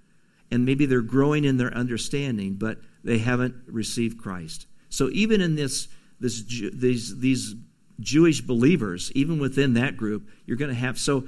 [0.51, 4.67] and maybe they're growing in their understanding, but they haven't received Christ.
[4.89, 5.89] So even in this
[6.21, 7.55] this, these, these
[8.01, 10.99] Jewish believers, even within that group, you're going to have.
[10.99, 11.27] So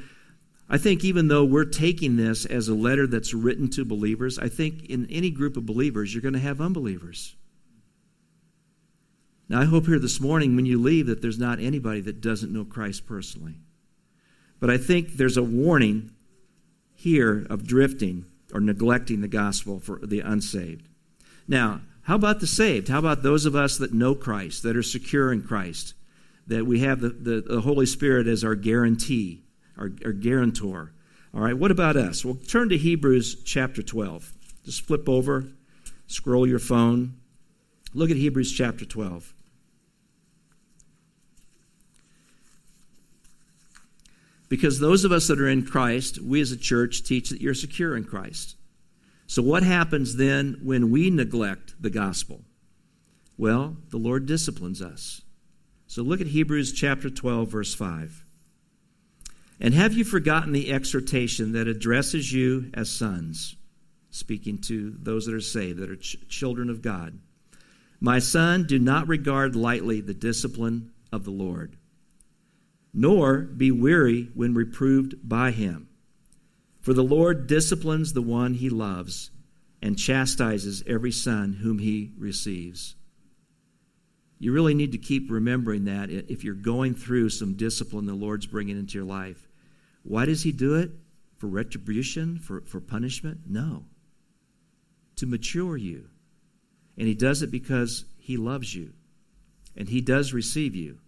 [0.69, 4.49] I think even though we're taking this as a letter that's written to believers, I
[4.49, 7.35] think in any group of believers, you're going to have unbelievers.
[9.49, 12.53] Now, I hope here this morning when you leave that there's not anybody that doesn't
[12.53, 13.55] know Christ personally.
[14.61, 16.11] But I think there's a warning
[16.95, 20.89] here of drifting or neglecting the gospel for the unsaved.
[21.47, 22.89] Now, how about the saved?
[22.89, 25.95] How about those of us that know Christ, that are secure in Christ,
[26.47, 29.45] that we have the, the, the Holy Spirit as our guarantee,
[29.77, 30.93] our, our guarantor?
[31.35, 32.25] All right, what about us?
[32.25, 34.33] Well, turn to Hebrews chapter 12.
[34.65, 35.45] Just flip over,
[36.07, 37.15] scroll your phone.
[37.95, 39.35] Look at Hebrews chapter 12.
[44.49, 47.55] Because those of us that are in Christ, we as a church teach that you're
[47.55, 48.57] secure in Christ.
[49.27, 52.43] So, what happens then when we neglect the gospel?
[53.37, 55.23] Well, the Lord disciplines us.
[55.87, 58.25] So, look at Hebrews chapter 12, verse 5.
[59.61, 63.57] And have you forgotten the exhortation that addresses you as sons?
[64.11, 67.19] Speaking to those that are saved, that are ch- children of God.
[68.01, 71.77] My son, do not regard lightly the discipline of the Lord,
[72.93, 75.89] nor be weary when reproved by him.
[76.81, 79.31] For the Lord disciplines the one he loves
[79.83, 82.97] and chastises every son whom he receives.
[84.39, 88.47] You really need to keep remembering that if you're going through some discipline the Lord's
[88.47, 89.49] bringing into your life.
[90.03, 90.91] Why does he do it?
[91.39, 92.39] For retribution?
[92.39, 93.41] For, for punishment?
[93.49, 93.85] No.
[95.17, 96.09] To mature you.
[96.97, 98.93] And he does it because he loves you.
[99.77, 100.99] And he does receive you.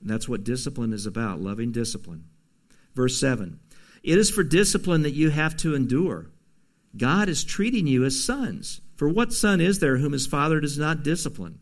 [0.00, 2.24] That's what discipline is about loving discipline.
[2.94, 3.60] Verse 7
[4.02, 6.30] it is for discipline that you have to endure.
[6.96, 8.80] God is treating you as sons.
[8.96, 11.60] For what son is there whom his father does not discipline?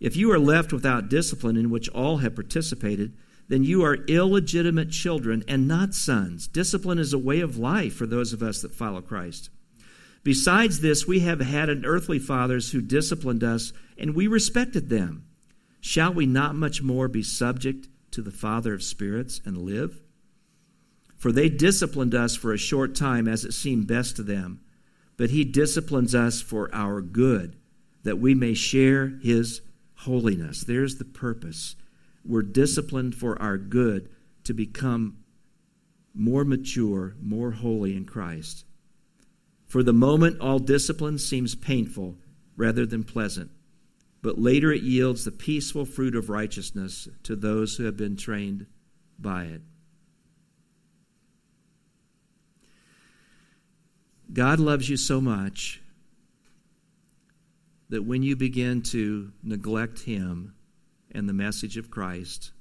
[0.00, 3.16] If you are left without discipline in which all have participated,
[3.48, 6.46] then you are illegitimate children and not sons.
[6.46, 9.50] Discipline is a way of life for those of us that follow Christ.
[10.22, 15.24] Besides this, we have had an earthly fathers who disciplined us, and we respected them.
[15.88, 20.02] Shall we not much more be subject to the Father of spirits and live?
[21.16, 24.60] For they disciplined us for a short time as it seemed best to them.
[25.16, 27.56] But he disciplines us for our good,
[28.02, 29.62] that we may share his
[29.94, 30.60] holiness.
[30.60, 31.74] There's the purpose.
[32.22, 34.10] We're disciplined for our good
[34.44, 35.16] to become
[36.12, 38.66] more mature, more holy in Christ.
[39.64, 42.18] For the moment, all discipline seems painful
[42.58, 43.52] rather than pleasant,
[44.22, 48.66] but later it yields the peaceful fruit of righteousness to those who have been trained
[49.18, 49.62] by it.
[54.32, 55.80] God loves you so much
[57.88, 60.54] that when you begin to neglect Him
[61.10, 62.52] and the message of Christ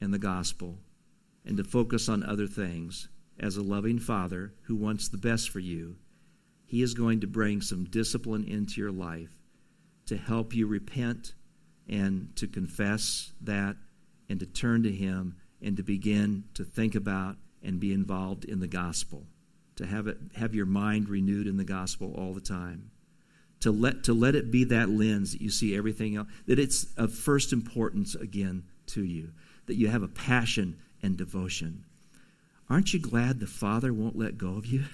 [0.00, 0.78] and the gospel
[1.46, 5.60] and to focus on other things, as a loving Father who wants the best for
[5.60, 5.96] you,
[6.66, 9.43] He is going to bring some discipline into your life
[10.06, 11.34] to help you repent
[11.88, 13.76] and to confess that
[14.28, 18.60] and to turn to Him and to begin to think about and be involved in
[18.60, 19.24] the gospel.
[19.76, 22.90] To have it have your mind renewed in the gospel all the time.
[23.60, 26.86] To let to let it be that lens that you see everything else that it's
[26.96, 29.30] of first importance again to you
[29.66, 31.84] that you have a passion and devotion.
[32.68, 34.84] Aren't you glad the father won't let go of you?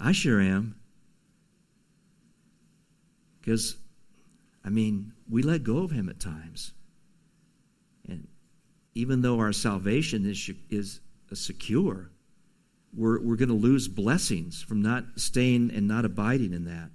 [0.00, 0.76] I sure am.
[3.40, 3.76] Because
[4.64, 6.72] i mean we let go of him at times
[8.08, 8.26] and
[8.94, 11.00] even though our salvation is is
[11.34, 12.10] secure
[12.94, 16.90] we're, we're going to lose blessings from not staying and not abiding in that.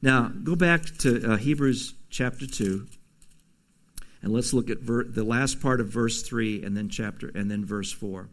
[0.00, 2.86] Now, go back to uh, Hebrews chapter 2.
[4.22, 7.50] And let's look at ver- the last part of verse 3 and then chapter and
[7.50, 8.28] then verse 4.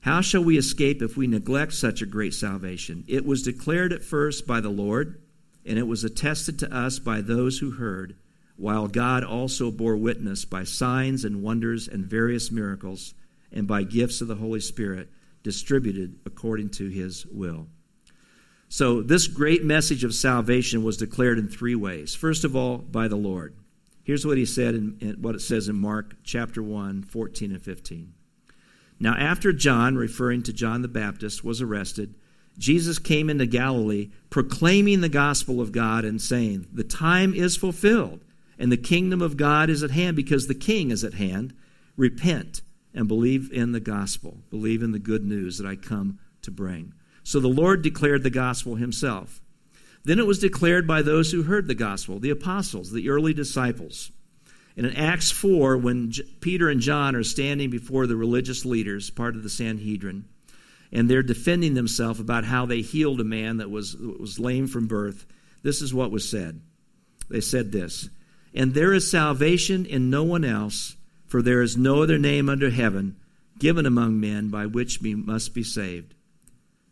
[0.00, 3.04] How shall we escape if we neglect such a great salvation?
[3.06, 5.20] It was declared at first by the Lord,
[5.64, 8.16] and it was attested to us by those who heard,
[8.56, 13.14] while God also bore witness by signs and wonders and various miracles,
[13.52, 15.10] and by gifts of the Holy Spirit
[15.42, 17.66] distributed according to his will.
[18.68, 22.14] So, this great message of salvation was declared in three ways.
[22.14, 23.54] First of all, by the Lord.
[24.02, 28.14] Here's what he said in, what it says in Mark chapter 1, 14 and 15.
[28.98, 32.14] Now, after John, referring to John the Baptist, was arrested,
[32.58, 38.24] Jesus came into Galilee proclaiming the gospel of God and saying, The time is fulfilled,
[38.58, 41.54] and the kingdom of God is at hand because the king is at hand.
[41.96, 42.62] Repent
[42.94, 46.94] and believe in the gospel, believe in the good news that I come to bring.
[47.24, 49.40] So the Lord declared the gospel himself.
[50.04, 54.10] Then it was declared by those who heard the gospel, the apostles, the early disciples.
[54.76, 59.36] And in Acts 4, when Peter and John are standing before the religious leaders, part
[59.36, 60.24] of the Sanhedrin,
[60.92, 64.86] and they're defending themselves about how they healed a man that was, was lame from
[64.86, 65.24] birth,
[65.62, 66.60] this is what was said.
[67.28, 68.10] They said this
[68.54, 72.70] And there is salvation in no one else, for there is no other name under
[72.70, 73.16] heaven
[73.58, 76.14] given among men by which we must be saved.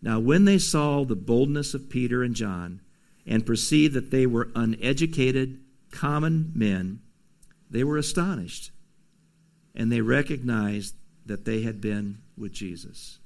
[0.02, 2.80] Now, when they saw the boldness of Peter and John,
[3.26, 5.60] and perceived that they were uneducated,
[5.92, 7.00] common men,
[7.70, 8.72] they were astonished.
[9.74, 10.96] And they recognized
[11.26, 13.19] that they had been with Jesus.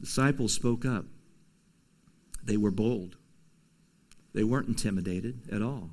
[0.00, 1.06] Disciples spoke up.
[2.44, 3.16] They were bold.
[4.34, 5.90] They weren't intimidated at all.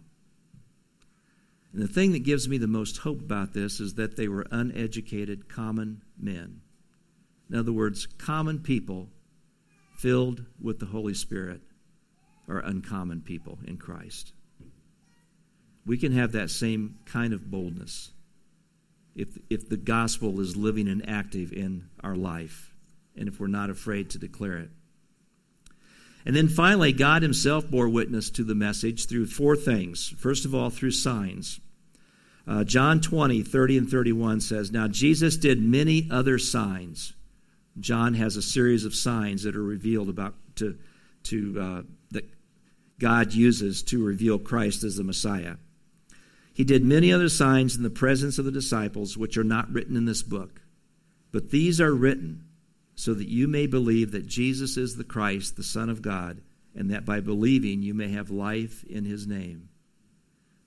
[1.72, 4.46] And the thing that gives me the most hope about this is that they were
[4.52, 6.62] uneducated, common men.
[7.50, 9.10] In other words, common people
[9.98, 11.62] filled with the Holy Spirit
[12.48, 14.34] are uncommon people in Christ.
[15.86, 18.12] We can have that same kind of boldness
[19.16, 22.73] if, if the gospel is living and active in our life
[23.18, 24.70] and if we're not afraid to declare it.
[26.26, 30.14] And then finally, God Himself bore witness to the message through four things.
[30.18, 31.60] First of all, through signs.
[32.48, 37.14] Uh, John 20, 30 and 31 says, Now Jesus did many other signs
[37.80, 40.78] John has a series of signs that are revealed about to,
[41.24, 42.30] to uh, that
[43.00, 45.56] God uses to reveal Christ as the Messiah.
[46.54, 49.98] He did many other signs in the presence of the disciples, which are not written
[49.98, 50.62] in this book.
[51.32, 52.46] But these are written
[52.96, 56.42] so that you may believe that Jesus is the Christ, the Son of God,
[56.76, 59.70] and that by believing you may have life in his name.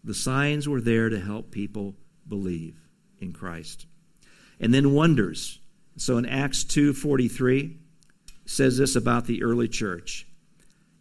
[0.05, 1.95] The signs were there to help people
[2.29, 2.77] believe
[3.19, 3.87] in Christ.
[4.61, 5.59] And then wonders.
[5.97, 7.77] So in Acts 2:43
[8.45, 10.27] says this about the early church.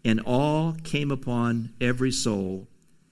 [0.04, 2.68] And awe came upon every soul,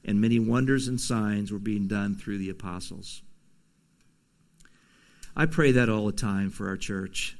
[0.05, 3.21] and many wonders and signs were being done through the apostles.
[5.35, 7.37] I pray that all the time for our church,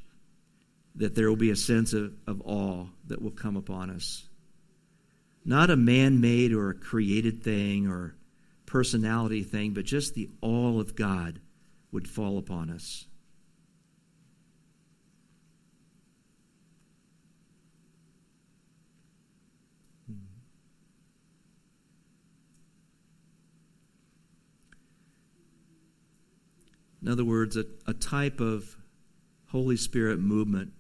[0.96, 4.28] that there will be a sense of, of awe that will come upon us.
[5.46, 8.16] Not a man made or a created thing or
[8.66, 11.40] personality thing, but just the awe of God
[11.92, 13.06] would fall upon us.
[27.02, 28.78] In other words, a, a type of
[29.48, 30.72] Holy Spirit movement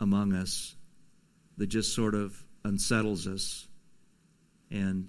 [0.00, 0.74] among us
[1.58, 3.68] that just sort of unsettles us
[4.70, 5.08] and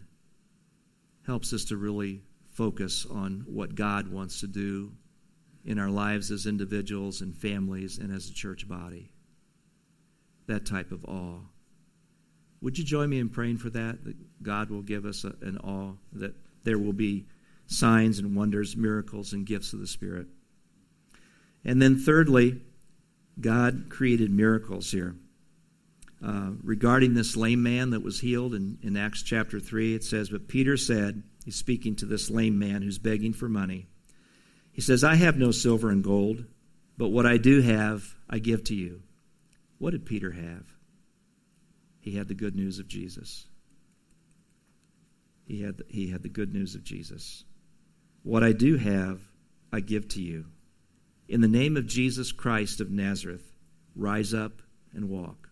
[1.26, 2.22] helps us to really
[2.54, 4.92] focus on what God wants to do
[5.64, 9.12] in our lives as individuals and families and as a church body.
[10.48, 11.40] That type of awe.
[12.62, 14.04] Would you join me in praying for that?
[14.04, 17.26] That God will give us a, an awe, that there will be
[17.68, 20.28] signs and wonders, miracles, and gifts of the Spirit.
[21.64, 22.62] And then, thirdly,
[23.42, 25.16] God created miracles here.
[26.24, 30.30] Uh, regarding this lame man that was healed in, in Acts chapter 3, it says,
[30.30, 33.88] But Peter said, he's speaking to this lame man who's begging for money.
[34.72, 36.46] He says, I have no silver and gold,
[36.98, 39.02] but what I do have, I give to you.
[39.80, 40.66] What did Peter have?
[42.00, 43.48] He had the good news of Jesus.
[45.46, 47.44] He had, he had the good news of Jesus.
[48.24, 49.20] What I do have,
[49.74, 50.46] I give to you.
[51.32, 53.56] In the name of Jesus Christ of Nazareth,
[53.96, 54.62] rise up
[54.94, 55.48] and walk.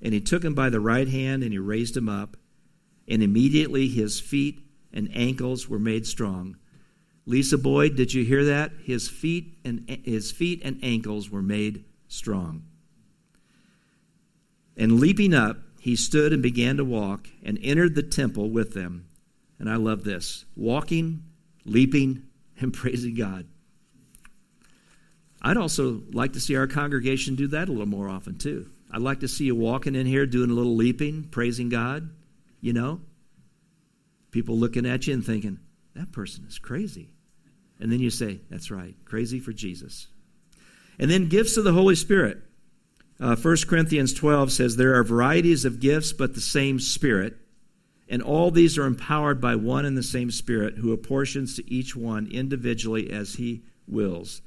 [0.00, 2.36] And he took him by the right hand and he raised him up,
[3.08, 4.60] and immediately his feet
[4.92, 6.56] and ankles were made strong.
[7.26, 8.70] Lisa Boyd, did you hear that?
[8.84, 12.62] His feet and his feet and ankles were made strong.
[14.76, 19.06] And leaping up, he stood and began to walk and entered the temple with them.
[19.58, 21.24] And I love this walking,
[21.64, 22.22] leaping,
[22.60, 23.48] and praising God.
[25.42, 28.70] I'd also like to see our congregation do that a little more often, too.
[28.92, 32.10] I'd like to see you walking in here doing a little leaping, praising God,
[32.60, 33.00] you know?
[34.30, 35.58] People looking at you and thinking,
[35.94, 37.08] that person is crazy.
[37.78, 40.08] And then you say, that's right, crazy for Jesus.
[40.98, 42.42] And then gifts of the Holy Spirit.
[43.18, 47.36] Uh, 1 Corinthians 12 says, There are varieties of gifts, but the same Spirit.
[48.08, 51.96] And all these are empowered by one and the same Spirit, who apportions to each
[51.96, 54.42] one individually as he wills.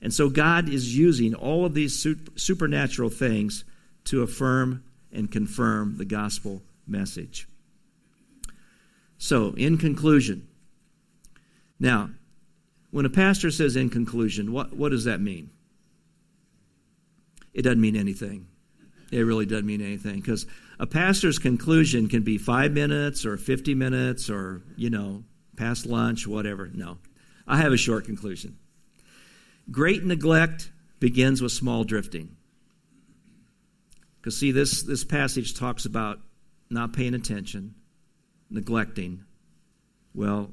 [0.00, 3.64] And so God is using all of these supernatural things
[4.04, 7.48] to affirm and confirm the gospel message.
[9.18, 10.46] So, in conclusion,
[11.80, 12.10] now,
[12.90, 15.50] when a pastor says in conclusion, what, what does that mean?
[17.52, 18.46] It doesn't mean anything.
[19.10, 20.46] It really doesn't mean anything because
[20.78, 25.24] a pastor's conclusion can be five minutes or 50 minutes or, you know,
[25.56, 26.70] past lunch, whatever.
[26.72, 26.98] No.
[27.46, 28.56] I have a short conclusion.
[29.70, 32.36] Great neglect begins with small drifting.
[34.20, 36.20] Because, see, this, this passage talks about
[36.70, 37.74] not paying attention,
[38.50, 39.24] neglecting.
[40.14, 40.50] Well,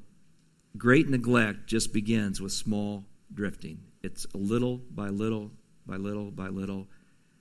[0.77, 3.79] great neglect just begins with small drifting.
[4.03, 5.51] It's a little by little
[5.87, 6.87] by little by little,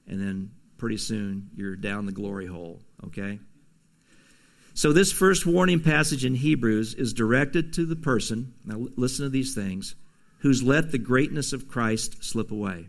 [0.06, 3.38] and then pretty soon you're down the glory hole, okay?
[4.74, 9.30] So, this first warning passage in Hebrews is directed to the person, now listen to
[9.30, 9.94] these things,
[10.38, 12.88] who's let the greatness of Christ slip away.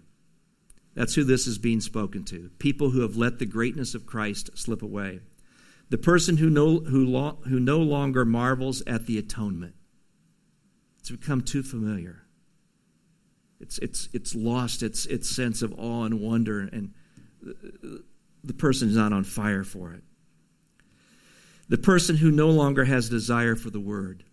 [0.93, 2.49] That's who this is being spoken to.
[2.57, 5.19] People who have let the greatness of Christ slip away.
[5.89, 9.75] The person who no, who, lo, who no longer marvels at the atonement.
[10.99, 12.23] It's become too familiar.
[13.59, 16.93] It's, it's, it's lost its, its sense of awe and wonder, and
[18.43, 20.03] the person is not on fire for it.
[21.67, 24.23] The person who no longer has desire for the word.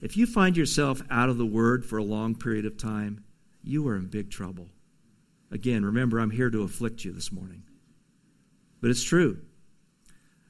[0.00, 3.24] If you find yourself out of the word for a long period of time,
[3.62, 4.68] you are in big trouble.
[5.50, 7.64] Again, remember, I'm here to afflict you this morning.
[8.80, 9.38] But it's true.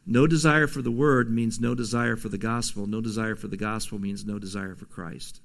[0.04, 2.86] No desire for the word means no desire for the gospel.
[2.86, 5.40] No desire for the gospel means no desire for Christ.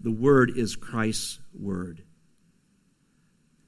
[0.00, 2.02] The word is Christ's word.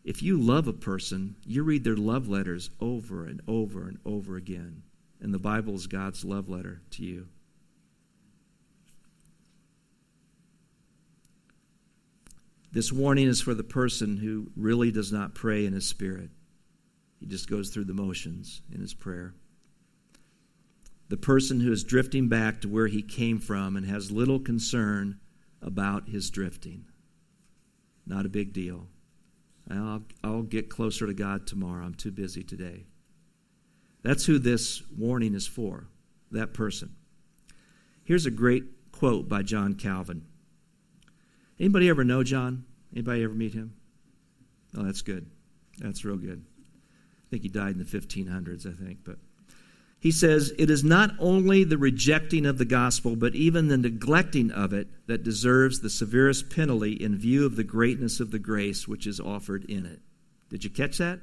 [0.05, 4.37] If you love a person, you read their love letters over and over and over
[4.37, 4.82] again.
[5.20, 7.28] And the Bible is God's love letter to you.
[12.75, 16.31] This warning is for the person who really does not pray in his spirit.
[17.20, 19.33] He just goes through the motions in his prayer.
[21.09, 25.20] The person who is drifting back to where he came from and has little concern
[25.62, 26.87] about his drifting.
[28.09, 28.89] Not a big deal.
[29.70, 31.85] I'll, I'll get closer to God tomorrow.
[31.85, 32.87] I'm too busy today.
[34.03, 35.87] That's who this warning is for,
[36.33, 36.97] that person.
[38.03, 40.27] Here's a great quote by John Calvin.
[41.59, 42.64] Anybody ever know John?
[42.92, 43.74] Anybody ever meet him?
[44.76, 45.26] Oh, that's good.
[45.78, 46.44] That's real good.
[46.61, 49.18] I think he died in the 1500s, I think, but
[50.05, 54.50] he says, It is not only the rejecting of the gospel, but even the neglecting
[54.50, 58.86] of it that deserves the severest penalty in view of the greatness of the grace
[58.86, 60.00] which is offered in it.
[60.50, 61.20] Did you catch that?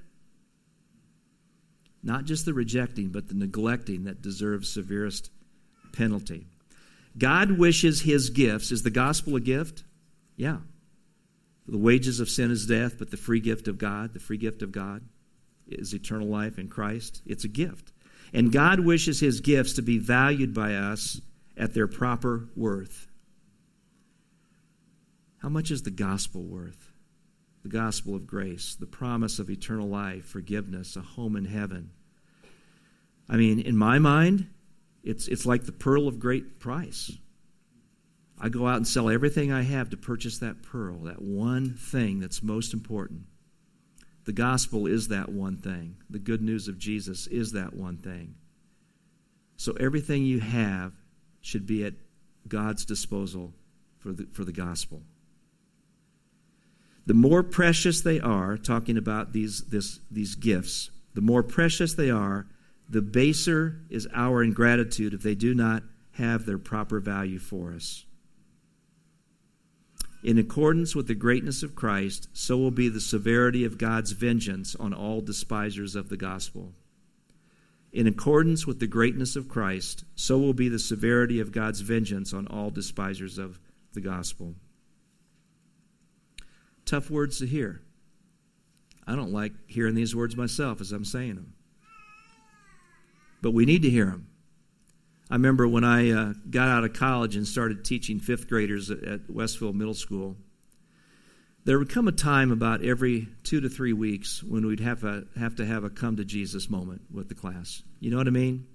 [2.02, 5.30] Not just the rejecting, but the neglecting that deserves severest
[5.94, 6.48] penalty.
[7.18, 8.72] God wishes his gifts.
[8.72, 9.84] Is the gospel a gift?
[10.42, 10.58] Yeah.
[11.68, 14.64] The wages of sin is death, but the free gift of God, the free gift
[14.64, 15.04] of God
[15.68, 17.22] is eternal life in Christ.
[17.28, 17.94] It's a gift.
[18.34, 21.22] And God wishes his gifts to be valued by us
[21.56, 23.08] at their proper worth.
[25.44, 26.92] How much is the gospel worth?
[27.62, 31.92] The gospel of grace, the promise of eternal life, forgiveness, a home in heaven.
[33.30, 34.48] I mean, in my mind,
[35.04, 37.12] it's, it's like the pearl of great price.
[38.44, 42.20] I go out and sell everything I have to purchase that pearl, that one thing
[42.20, 43.22] that's most important.
[44.26, 45.98] The gospel is that one thing.
[46.10, 48.34] The good news of Jesus is that one thing.
[49.58, 50.94] So everything you have
[51.42, 51.94] should be at
[52.48, 53.54] God's disposal
[54.00, 55.04] for the, for the gospel.
[57.06, 62.10] The more precious they are, talking about these, this, these gifts, the more precious they
[62.10, 62.48] are,
[62.90, 65.84] the baser is our ingratitude if they do not
[66.14, 68.06] have their proper value for us.
[70.24, 74.76] In accordance with the greatness of Christ, so will be the severity of God's vengeance
[74.76, 76.74] on all despisers of the gospel.
[77.92, 82.34] In accordance with the greatness of Christ, so will be the severity of God's vengeance
[82.34, 83.60] on all despisers of
[83.94, 84.56] the gospel.
[86.86, 87.82] Tough words to hear.
[89.08, 91.54] I don't like hearing these words myself as I'm saying them.
[93.42, 94.28] but we need to hear them.
[95.32, 99.30] I remember when I uh, got out of college and started teaching fifth graders at,
[99.30, 100.36] Westfield Middle School,
[101.64, 105.24] there would come a time about every two to three weeks when we'd have, a,
[105.40, 107.82] have to have a come to Jesus moment with the class.
[108.02, 108.68] You know what I mean?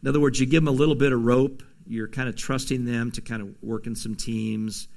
[0.00, 2.86] In other words, you give them a little bit of rope, you're kind of trusting
[2.86, 4.88] them to kind of work in some teams.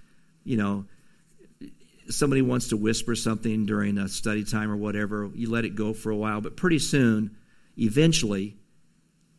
[0.45, 0.85] You know,
[2.07, 5.91] somebody wants to whisper something during a study time or whatever, you let it go
[5.91, 7.35] for a while, but pretty soon,
[7.77, 8.55] eventually,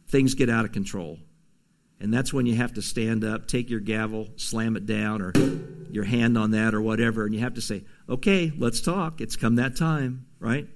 [0.08, 1.18] things get out of control
[2.00, 5.32] and that's when you have to stand up, take your gavel, slam it down, or
[5.90, 7.24] your hand on that, or whatever.
[7.24, 9.20] And you have to say, okay, let's talk.
[9.20, 10.68] It's come that time, right?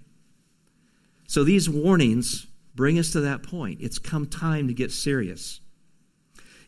[1.28, 3.80] So these warnings bring us to that point.
[3.80, 5.60] It's come time to get serious.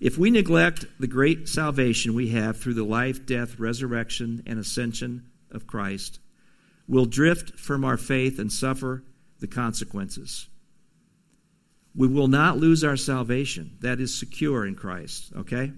[0.00, 5.30] If we neglect the great salvation we have through the life, death, resurrection, and ascension
[5.50, 6.20] of Christ,
[6.86, 9.02] we'll drift from our faith and suffer
[9.40, 10.48] the consequences.
[11.94, 13.76] We will not lose our salvation.
[13.80, 15.72] That is secure in Christ, okay?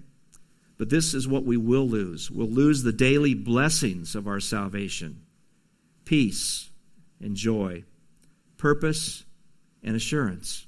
[0.78, 2.30] But this is what we will lose.
[2.30, 5.22] We'll lose the daily blessings of our salvation
[6.04, 6.70] peace
[7.20, 7.82] and joy,
[8.56, 9.24] purpose
[9.82, 10.66] and assurance.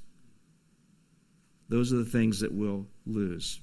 [1.68, 3.60] Those are the things that we'll lose.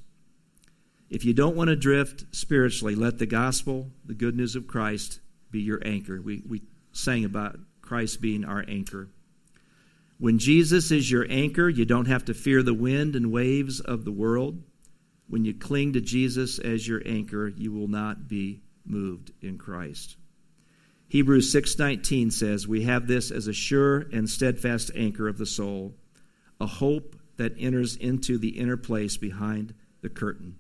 [1.10, 5.20] If you don't want to drift spiritually, let the gospel, the good news of Christ,
[5.52, 6.22] be your anchor.
[6.22, 6.62] We, we
[6.92, 9.10] sang about Christ being our anchor.
[10.18, 14.06] When Jesus is your anchor, you don't have to fear the wind and waves of
[14.06, 14.64] the world.
[15.28, 20.16] When you cling to Jesus as your anchor, you will not be moved in Christ.
[21.10, 25.98] Hebrews 6:19 says, "We have this as a sure and steadfast anchor of the soul,
[26.62, 30.56] a hope that enters into the inner place behind the curtain."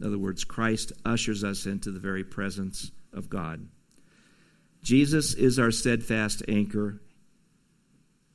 [0.00, 3.68] In other words, Christ ushers us into the very presence of God.
[4.82, 7.01] Jesus is our steadfast anchor,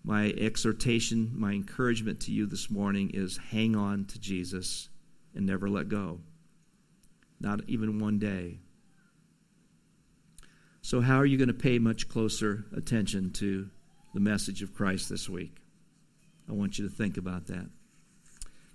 [0.07, 4.87] my exhortation, my encouragement to you this morning is hang on to Jesus
[5.35, 6.21] and never let go.
[7.41, 8.59] Not even one day.
[10.81, 13.69] So, how are you going to pay much closer attention to
[14.13, 15.57] the message of Christ this week?
[16.49, 17.67] I want you to think about that.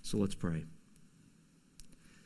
[0.02, 0.66] So, let's pray.